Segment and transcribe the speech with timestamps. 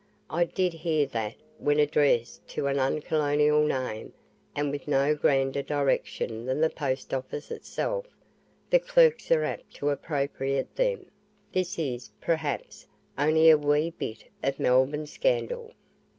[0.31, 4.13] I did hear that, when addressed to an uncolonial name,
[4.55, 8.07] and with no grander direction than the Post office itself,
[8.71, 11.05] the clerks are apt to apropriate them
[11.51, 15.71] this is, perhaps, only a wee bit of Melbourne scandal.